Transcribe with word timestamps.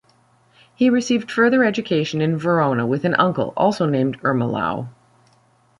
He 0.73 0.89
received 0.89 1.29
further 1.31 1.63
education 1.63 2.21
in 2.21 2.35
Verona 2.35 2.87
with 2.87 3.05
an 3.05 3.13
uncle, 3.13 3.53
also 3.55 3.85
named 3.85 4.17
Ermolao. 4.23 4.89